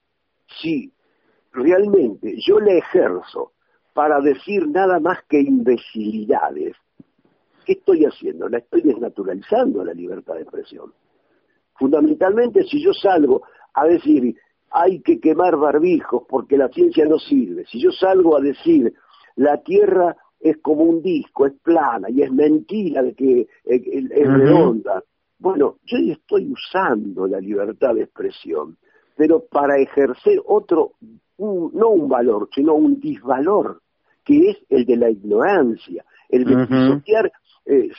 si 0.62 0.92
realmente 1.52 2.36
yo 2.46 2.60
la 2.60 2.74
ejerzo 2.74 3.54
para 3.94 4.20
decir 4.22 4.68
nada 4.68 5.00
más 5.00 5.20
que 5.30 5.40
imbecilidades, 5.40 6.76
¿qué 7.66 7.74
estoy 7.74 8.06
haciendo? 8.06 8.50
La 8.50 8.60
estoy 8.60 8.82
desnaturalizando 8.82 9.84
la 9.84 9.94
libertad 9.94 10.36
de 10.36 10.42
expresión. 10.42 10.94
Fundamentalmente, 11.76 12.64
si 12.64 12.82
yo 12.84 12.94
salgo 12.94 13.44
a 13.74 13.86
decir 13.86 14.36
hay 14.72 15.00
que 15.02 15.22
quemar 15.22 15.56
barbijos 15.56 16.24
porque 16.28 16.58
la 16.58 16.68
ciencia 16.68 17.06
no 17.06 17.18
sirve, 17.18 17.66
si 17.66 17.80
yo 17.80 17.92
salgo 17.92 18.36
a 18.36 18.42
decir 18.42 18.94
la 19.36 19.62
Tierra 19.64 20.18
es 20.40 20.58
como 20.58 20.84
un 20.84 21.02
disco, 21.02 21.46
es 21.46 21.54
plana 21.62 22.10
y 22.10 22.22
es 22.22 22.32
mentira 22.32 23.02
de 23.02 23.14
que 23.14 23.42
eh, 23.42 23.48
es, 23.66 24.28
redonda, 24.28 25.04
bueno, 25.40 25.78
yo 25.86 25.98
estoy 25.98 26.52
usando 26.52 27.28
la 27.28 27.40
libertad 27.40 27.96
de 27.96 28.04
expresión, 28.04 28.78
pero 29.16 29.46
para 29.46 29.78
ejercer 29.78 30.42
otro, 30.46 30.94
no 31.38 31.90
un 31.90 32.08
valor, 32.08 32.50
sino 32.54 32.76
un 32.76 33.00
disvalor, 33.00 33.82
que 34.24 34.50
es 34.50 34.58
el 34.70 34.86
de 34.86 34.98
la 34.98 35.10
ignorancia, 35.10 36.06
el 36.30 36.46
de 36.46 36.68
pisotear 36.68 37.32
eh, 37.66 37.90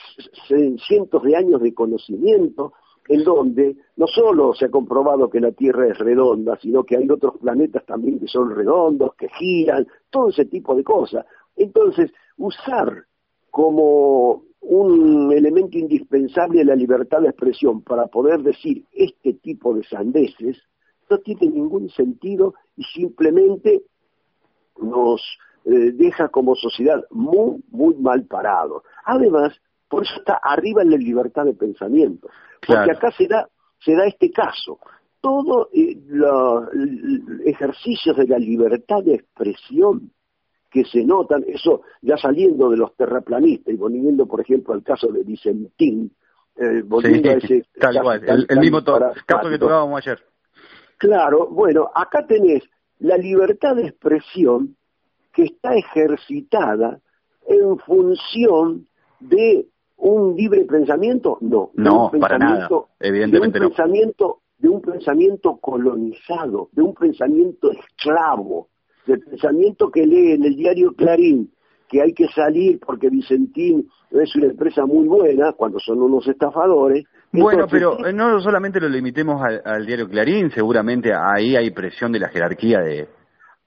cientos 0.86 1.22
de 1.22 1.36
años 1.36 1.60
de 1.60 1.74
conocimiento, 1.74 2.72
en 3.08 3.22
donde 3.22 3.76
no 3.96 4.06
solo 4.06 4.52
se 4.54 4.66
ha 4.66 4.70
comprobado 4.70 5.30
que 5.30 5.40
la 5.40 5.52
Tierra 5.52 5.86
es 5.88 5.98
redonda, 5.98 6.58
sino 6.60 6.84
que 6.84 6.96
hay 6.96 7.08
otros 7.08 7.38
planetas 7.38 7.84
también 7.86 8.18
que 8.18 8.26
son 8.26 8.50
redondos, 8.50 9.14
que 9.14 9.28
giran, 9.28 9.86
todo 10.10 10.30
ese 10.30 10.46
tipo 10.46 10.74
de 10.74 10.82
cosas. 10.82 11.24
Entonces, 11.56 12.12
usar 12.36 13.04
como 13.50 14.42
un 14.60 15.32
elemento 15.32 15.78
indispensable 15.78 16.64
la 16.64 16.74
libertad 16.74 17.20
de 17.20 17.28
expresión 17.28 17.82
para 17.82 18.06
poder 18.08 18.40
decir 18.42 18.84
este 18.92 19.34
tipo 19.34 19.74
de 19.74 19.84
sandeces 19.84 20.56
no 21.08 21.18
tiene 21.18 21.48
ningún 21.48 21.88
sentido 21.90 22.54
y 22.76 22.82
simplemente 22.82 23.82
nos 24.80 25.20
eh, 25.64 25.92
deja 25.92 26.28
como 26.28 26.54
sociedad 26.56 27.02
muy, 27.10 27.62
muy 27.70 27.94
mal 27.94 28.24
parado. 28.24 28.82
Además, 29.04 29.52
por 29.88 30.02
eso 30.02 30.14
está 30.18 30.40
arriba 30.42 30.82
en 30.82 30.90
la 30.90 30.96
libertad 30.96 31.44
de 31.44 31.54
pensamiento, 31.54 32.28
porque 32.66 32.90
acá 32.90 33.12
se 33.12 33.28
da, 33.28 33.48
se 33.78 33.94
da 33.94 34.06
este 34.06 34.30
caso. 34.32 34.80
Todos 35.20 35.68
eh, 35.72 35.96
los 36.08 36.64
ejercicios 37.44 38.16
de 38.16 38.26
la 38.26 38.38
libertad 38.38 39.02
de 39.04 39.14
expresión 39.14 40.10
que 40.70 40.84
se 40.84 41.04
notan, 41.04 41.44
eso 41.46 41.82
ya 42.02 42.16
saliendo 42.16 42.70
de 42.70 42.76
los 42.76 42.94
terraplanistas 42.96 43.72
y 43.72 43.76
volviendo, 43.76 44.26
por 44.26 44.40
ejemplo, 44.40 44.74
al 44.74 44.82
caso 44.82 45.08
de 45.08 45.22
Vicentín, 45.22 46.12
eh, 46.56 46.82
volviendo 46.84 47.30
a 47.30 47.34
ese 47.34 47.64
el, 48.48 48.60
mismo 48.60 48.82
caso 48.82 49.48
que 49.50 49.58
tocábamos 49.58 49.98
ayer. 50.06 50.18
Claro, 50.98 51.48
bueno, 51.48 51.90
acá 51.94 52.26
tenés 52.26 52.62
la 52.98 53.16
libertad 53.16 53.76
de 53.76 53.88
expresión 53.88 54.76
que 55.32 55.44
está 55.44 55.74
ejercitada 55.74 57.00
en 57.46 57.78
función 57.78 58.86
de 59.20 59.68
un 59.98 60.36
libre 60.36 60.64
pensamiento, 60.64 61.38
no, 61.40 61.70
no, 61.74 62.10
para 62.20 62.38
nada, 62.38 62.68
evidentemente 63.00 63.58
de 63.58 63.66
un 63.66 63.72
pensamiento, 63.72 64.40
de 64.58 64.68
un 64.68 64.80
pensamiento 64.80 65.56
colonizado, 65.56 66.68
de 66.72 66.82
un 66.82 66.94
pensamiento 66.94 67.70
esclavo, 67.70 68.68
del 69.06 69.20
pensamiento 69.20 69.90
que 69.90 70.06
lee 70.06 70.32
en 70.32 70.44
el 70.44 70.56
diario 70.56 70.92
Clarín 70.94 71.50
que 71.88 72.02
hay 72.02 72.12
que 72.12 72.26
salir 72.28 72.80
porque 72.84 73.08
Vicentín 73.08 73.88
es 74.10 74.34
una 74.36 74.46
empresa 74.46 74.84
muy 74.86 75.06
buena 75.06 75.52
cuando 75.52 75.78
son 75.78 76.02
unos 76.02 76.26
estafadores. 76.26 77.04
Bueno, 77.32 77.66
pero 77.70 77.98
no 78.12 78.40
solamente 78.40 78.80
lo 78.80 78.88
limitemos 78.88 79.40
al, 79.64 79.86
diario 79.86 80.08
Clarín, 80.08 80.50
seguramente 80.50 81.12
ahí 81.14 81.56
hay 81.56 81.70
presión 81.70 82.12
de 82.12 82.20
la 82.20 82.28
jerarquía 82.28 82.80
de... 82.80 83.08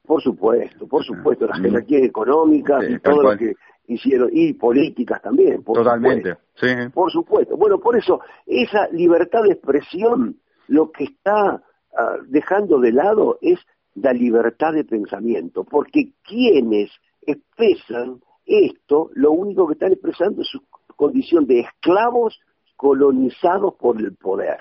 Por 0.05 0.21
supuesto, 0.21 0.87
por 0.87 1.03
supuesto, 1.03 1.45
las 1.45 1.59
mm. 1.59 1.63
jerarquías 1.63 2.01
económicas 2.03 2.83
y 2.89 2.99
todo 2.99 3.21
lo 3.21 3.37
que 3.37 3.53
hicieron, 3.87 4.29
y 4.33 4.53
políticas 4.53 5.21
también. 5.21 5.61
Por 5.61 5.77
Totalmente, 5.77 6.37
sí. 6.55 6.67
Por 6.93 7.11
supuesto. 7.11 7.55
Bueno, 7.57 7.79
por 7.79 7.95
eso, 7.95 8.19
esa 8.47 8.87
libertad 8.91 9.43
de 9.43 9.53
expresión, 9.53 10.37
lo 10.67 10.91
que 10.91 11.03
está 11.03 11.61
ah, 11.95 12.15
dejando 12.27 12.79
de 12.79 12.91
lado 12.91 13.37
es 13.41 13.59
la 13.95 14.13
libertad 14.13 14.73
de 14.73 14.85
pensamiento, 14.85 15.63
porque 15.63 16.13
quienes 16.23 16.89
expresan 17.21 18.21
esto, 18.45 19.09
lo 19.13 19.31
único 19.31 19.67
que 19.67 19.73
están 19.73 19.91
expresando 19.91 20.41
es 20.41 20.47
su 20.47 20.61
condición 20.95 21.45
de 21.45 21.61
esclavos 21.61 22.39
colonizados 22.75 23.75
por 23.75 23.99
el 23.99 24.15
poder. 24.15 24.57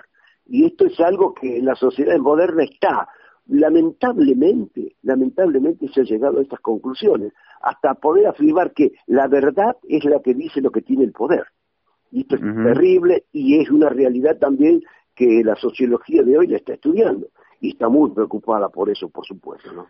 Y 0.47 0.67
esto 0.67 0.87
es 0.87 0.99
algo 1.01 1.35
que 1.35 1.59
en 1.59 1.65
la 1.65 1.75
sociedad 1.75 2.17
moderna 2.19 2.65
está. 2.65 3.09
Lamentablemente, 3.47 4.97
lamentablemente 5.03 5.89
se 5.89 6.03
ha 6.03 6.05
llegado 6.05 6.39
a 6.39 6.43
estas 6.43 6.61
conclusiones, 6.61 7.33
hasta 7.63 7.95
poder 7.95 8.27
afirmar 8.27 8.73
que 8.73 8.93
la 9.07 9.27
verdad 9.27 9.77
es 9.89 10.05
la 10.05 10.21
que 10.21 10.35
dice 10.35 10.61
lo 10.61 10.71
que 10.71 10.83
tiene 10.83 11.05
el 11.05 11.13
poder. 11.13 11.45
Y 12.11 12.23
esto 12.23 12.37
es 12.37 12.41
terrible 12.41 13.25
y 13.33 13.61
es 13.61 13.71
una 13.71 13.89
realidad 13.89 14.39
también 14.39 14.83
que 15.15 15.43
la 15.45 15.57
sociología 15.57 16.23
de 16.23 16.39
hoy 16.39 16.47
la 16.47 16.57
está 16.59 16.75
estudiando 16.75 17.29
y 17.61 17.71
está 17.71 17.89
muy 17.89 18.11
preocupada 18.11 18.69
por 18.69 18.91
eso, 18.91 19.09
por 19.09 19.27
supuesto, 19.27 19.73
¿no? 19.73 19.87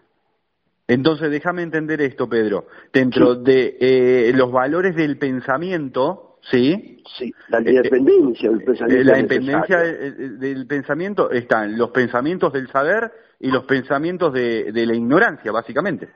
Entonces, 0.88 1.30
déjame 1.30 1.62
entender 1.62 2.00
esto, 2.00 2.26
Pedro. 2.26 2.66
Dentro 2.90 3.34
de 3.34 3.76
eh, 3.78 4.32
los 4.34 4.50
valores 4.50 4.96
del 4.96 5.18
pensamiento, 5.18 6.38
¿sí? 6.50 7.02
Sí, 7.18 7.30
la 7.48 7.60
independencia 7.60 8.50
del 8.50 8.64
pensamiento. 8.64 9.12
La 9.12 9.18
independencia 9.18 9.78
del, 9.78 10.66
pensamiento 10.66 11.30
están 11.30 11.76
los 11.76 11.90
pensamientos 11.90 12.54
del 12.54 12.68
saber 12.68 13.12
y 13.38 13.50
los 13.50 13.64
pensamientos 13.64 14.32
de, 14.32 14.72
la 14.72 14.94
ignorancia, 14.94 15.52
básicamente. 15.52 16.08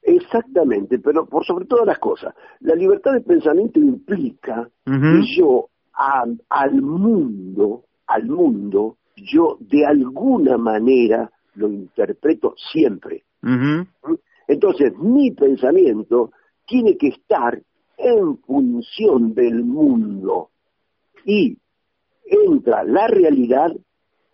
Exactamente, 0.00 1.00
pero 1.00 1.26
por 1.26 1.44
sobre 1.44 1.66
todas 1.66 1.86
las 1.86 1.98
cosas, 1.98 2.32
la 2.60 2.76
libertad 2.76 3.12
de 3.14 3.20
pensamiento 3.22 3.80
implica 3.80 4.68
que 4.84 5.36
yo 5.36 5.68
al 6.02 6.80
mundo, 6.80 7.84
al 8.06 8.26
mundo, 8.26 8.98
yo 9.16 9.56
de 9.60 9.86
alguna 9.86 10.56
manera 10.56 11.30
lo 11.54 11.68
interpreto 11.70 12.54
siempre. 12.72 13.24
Entonces, 14.48 14.92
mi 14.98 15.30
pensamiento 15.32 16.30
tiene 16.66 16.96
que 16.96 17.08
estar 17.08 17.60
en 17.98 18.38
función 18.38 19.34
del 19.34 19.64
mundo 19.64 20.50
y 21.24 21.56
entra 22.24 22.84
la 22.84 23.06
realidad, 23.06 23.70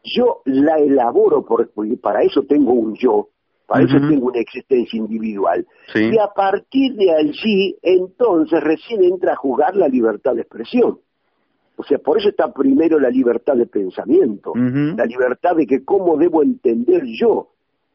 yo 0.03 0.41
la 0.45 0.79
elaboro 0.79 1.45
porque 1.45 1.97
para 2.01 2.23
eso 2.23 2.45
tengo 2.45 2.73
un 2.73 2.95
yo, 2.95 3.29
para 3.67 3.85
eso 3.85 3.99
tengo 4.09 4.29
una 4.29 4.41
existencia 4.41 4.97
individual. 4.97 5.67
Y 5.95 6.19
a 6.19 6.29
partir 6.35 6.95
de 6.95 7.11
allí, 7.13 7.77
entonces 7.83 8.61
recién 8.63 9.05
entra 9.05 9.33
a 9.35 9.37
jugar 9.37 9.77
la 9.77 9.89
libertad 9.89 10.35
de 10.35 10.43
expresión. 10.43 10.99
O 11.79 11.85
sea, 11.85 11.99
por 11.99 12.19
eso 12.19 12.31
está 12.31 12.53
primero 12.53 12.99
la 12.99 13.09
libertad 13.09 13.55
de 13.55 13.67
pensamiento, 13.67 14.53
la 14.55 15.05
libertad 15.05 15.55
de 15.55 15.65
que 15.65 15.85
cómo 15.85 16.17
debo 16.17 16.43
entender 16.43 17.05
yo 17.07 17.51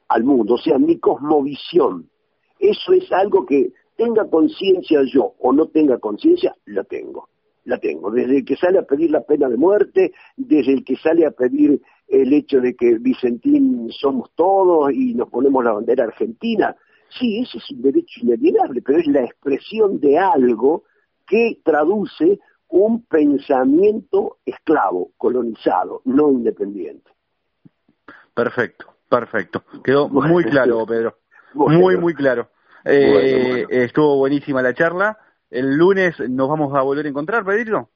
al 0.08 0.24
mundo, 0.24 0.54
o 0.54 0.58
sea, 0.58 0.80
mi 0.80 1.00
cosmovisión. 1.00 2.10
Eso 2.58 2.94
es 2.94 3.12
algo 3.12 3.46
que 3.46 3.74
tenga 3.98 4.30
conciencia 4.30 5.02
yo 5.04 5.34
o 5.38 5.52
no 5.52 5.68
tenga 5.68 5.98
conciencia, 6.00 6.56
la 6.66 6.86
tengo. 6.86 7.28
La 7.66 7.78
tengo. 7.78 8.10
Desde 8.10 8.38
el 8.38 8.46
que 8.46 8.56
sale 8.56 8.80
a 8.80 8.84
pedir 8.84 9.12
la 9.12 9.22
pena 9.22 9.50
de 9.50 9.58
muerte, 9.58 10.14
desde 10.38 10.74
el 10.74 10.86
que 10.86 10.96
sale 10.96 11.26
a 11.26 11.32
pedir 11.32 11.82
el 12.08 12.32
hecho 12.32 12.62
de 12.62 12.76
que 12.76 12.98
Vicentín 13.00 13.90
somos 13.92 14.32
todos 14.36 14.94
y 14.94 15.14
nos 15.14 15.30
ponemos 15.30 15.62
la 15.64 15.74
bandera 15.74 16.06
argentina. 16.06 16.74
Sí, 17.20 17.40
ese 17.40 17.58
es 17.58 17.72
un 17.72 17.82
derecho 17.82 18.22
inalienable, 18.22 18.82
pero 18.82 19.00
es 19.00 19.08
la 19.08 19.26
expresión 19.26 20.00
de 20.00 20.18
algo 20.18 20.84
que 21.28 21.60
traduce 21.64 22.40
un 22.74 23.06
pensamiento 23.06 24.38
esclavo, 24.44 25.12
colonizado, 25.18 26.02
no 26.06 26.32
independiente. 26.32 27.12
Perfecto, 28.34 28.96
perfecto. 29.08 29.64
Quedó 29.84 30.10
muy 30.10 30.44
claro, 30.44 30.84
Pedro. 30.88 31.20
Muy, 31.54 31.98
muy 31.98 32.16
claro. 32.16 32.50
Eh, 32.84 33.68
estuvo 33.70 34.18
buenísima 34.18 34.64
la 34.64 34.74
charla. 34.74 35.20
El 35.52 35.76
lunes 35.78 36.20
nos 36.28 36.50
vamos 36.50 36.76
a 36.76 36.82
volver 36.82 37.06
a 37.06 37.10
encontrar, 37.10 37.46
Pedrito. 37.46 37.90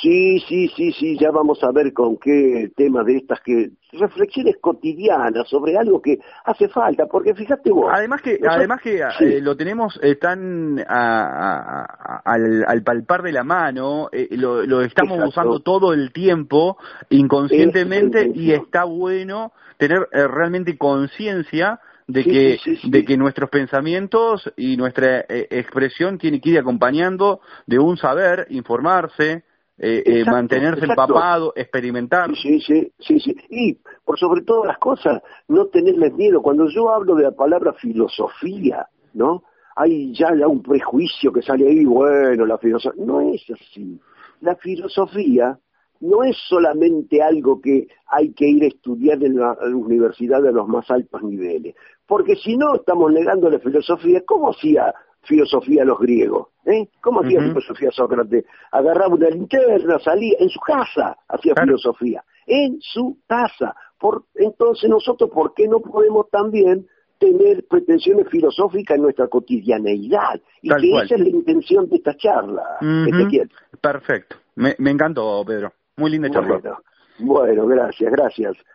Sí, 0.00 0.40
sí, 0.48 0.68
sí, 0.74 0.90
sí, 0.92 1.18
ya 1.20 1.30
vamos 1.30 1.62
a 1.62 1.70
ver 1.70 1.92
con 1.92 2.16
qué 2.16 2.70
temas 2.74 3.04
de 3.04 3.18
estas 3.18 3.40
que 3.40 3.72
reflexiones 3.92 4.56
cotidianas 4.58 5.46
sobre 5.46 5.76
algo 5.76 6.00
que 6.00 6.18
hace 6.46 6.68
falta, 6.68 7.04
porque 7.06 7.34
fíjate 7.34 7.70
vos. 7.70 7.90
Además 7.92 8.22
que, 8.22 8.38
además 8.48 8.80
que 8.80 9.00
eh, 9.02 9.40
lo 9.42 9.54
tenemos 9.54 10.00
eh, 10.02 10.14
tan 10.14 10.82
al, 10.88 12.82
palpar 12.82 13.22
de 13.22 13.32
la 13.32 13.44
mano, 13.44 14.08
eh, 14.12 14.28
lo, 14.30 14.80
estamos 14.80 15.18
usando 15.28 15.60
todo 15.60 15.92
el 15.92 16.10
tiempo 16.10 16.78
inconscientemente 17.10 18.32
y 18.34 18.52
está 18.52 18.84
bueno 18.84 19.52
tener 19.76 20.08
realmente 20.10 20.78
conciencia 20.78 21.80
de 22.06 22.24
que 22.24 22.58
de 22.84 23.04
que 23.04 23.16
nuestros 23.18 23.50
pensamientos 23.50 24.50
y 24.56 24.78
nuestra 24.78 25.26
expresión 25.28 26.16
tiene 26.16 26.40
que 26.40 26.48
ir 26.50 26.58
acompañando 26.58 27.40
de 27.66 27.78
un 27.78 27.98
saber, 27.98 28.46
informarse, 28.48 29.44
eh, 29.84 30.02
eh, 30.06 30.24
mantenerse 30.24 30.84
empapado, 30.84 31.52
experimentar. 31.56 32.30
Sí, 32.36 32.60
sí, 32.60 32.92
sí, 33.00 33.18
sí. 33.18 33.36
Y 33.50 33.78
por 34.04 34.16
sobre 34.16 34.42
todas 34.42 34.68
las 34.68 34.78
cosas, 34.78 35.20
no 35.48 35.66
tenerles 35.66 36.14
miedo. 36.14 36.40
Cuando 36.40 36.68
yo 36.68 36.88
hablo 36.90 37.16
de 37.16 37.24
la 37.24 37.32
palabra 37.32 37.72
filosofía, 37.72 38.86
¿no? 39.14 39.42
Hay 39.74 40.14
ya, 40.14 40.28
ya 40.38 40.46
un 40.46 40.62
prejuicio 40.62 41.32
que 41.32 41.42
sale 41.42 41.66
ahí, 41.68 41.84
bueno, 41.84 42.46
la 42.46 42.58
filosofía. 42.58 43.04
No 43.04 43.22
es 43.22 43.42
así. 43.50 44.00
La 44.40 44.54
filosofía 44.54 45.58
no 45.98 46.22
es 46.22 46.36
solamente 46.48 47.20
algo 47.20 47.60
que 47.60 47.88
hay 48.06 48.32
que 48.34 48.46
ir 48.46 48.62
a 48.62 48.68
estudiar 48.68 49.20
en 49.24 49.36
la 49.36 49.56
universidad 49.74 50.42
de 50.42 50.52
los 50.52 50.68
más 50.68 50.88
altos 50.92 51.24
niveles. 51.24 51.74
Porque 52.06 52.36
si 52.36 52.56
no 52.56 52.76
estamos 52.76 53.12
negando 53.12 53.50
la 53.50 53.58
filosofía, 53.58 54.22
¿cómo 54.24 54.50
hacía 54.50 54.94
filosofía 55.22 55.82
a 55.82 55.86
los 55.86 55.98
griegos. 55.98 56.48
¿eh? 56.66 56.88
¿Cómo 57.00 57.20
hacía 57.20 57.40
filosofía 57.40 57.90
Sócrates? 57.90 58.44
Agarraba 58.70 59.14
una 59.14 59.28
linterna, 59.28 59.98
salía 59.98 60.36
en 60.38 60.48
su 60.48 60.60
casa, 60.60 61.16
hacía 61.28 61.54
filosofía. 61.54 62.24
En 62.46 62.78
su 62.80 63.18
casa. 63.26 63.74
Por, 63.98 64.24
entonces 64.34 64.90
nosotros, 64.90 65.30
¿por 65.30 65.54
qué 65.54 65.68
no 65.68 65.80
podemos 65.80 66.28
también 66.30 66.86
tener 67.18 67.64
pretensiones 67.68 68.28
filosóficas 68.28 68.96
en 68.96 69.02
nuestra 69.02 69.28
cotidianeidad? 69.28 70.40
Y 70.60 70.68
que 70.68 70.98
esa 71.02 71.14
es 71.14 71.20
la 71.20 71.28
intención 71.28 71.88
de 71.88 71.96
esta 71.96 72.16
charla, 72.16 72.62
Perfecto. 73.80 74.36
Me, 74.56 74.74
me 74.78 74.90
encantó, 74.90 75.44
Pedro. 75.46 75.72
Muy 75.96 76.10
linda 76.10 76.30
charla. 76.30 76.80
bueno, 77.20 77.66
gracias, 77.66 78.10
gracias. 78.10 78.56